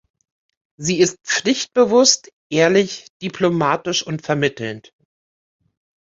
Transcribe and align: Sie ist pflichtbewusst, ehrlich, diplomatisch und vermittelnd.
Sie 0.77 0.97
ist 0.97 1.19
pflichtbewusst, 1.23 2.33
ehrlich, 2.49 3.05
diplomatisch 3.21 4.01
und 4.01 4.23
vermittelnd. 4.23 4.91